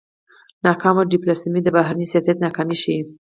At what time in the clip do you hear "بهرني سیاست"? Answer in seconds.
1.75-2.37